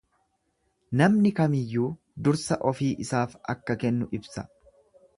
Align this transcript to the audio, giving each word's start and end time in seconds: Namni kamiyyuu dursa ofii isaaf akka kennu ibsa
Namni 1.01 1.33
kamiyyuu 1.41 1.91
dursa 2.29 2.59
ofii 2.73 2.91
isaaf 3.07 3.39
akka 3.57 3.81
kennu 3.85 4.13
ibsa 4.21 4.49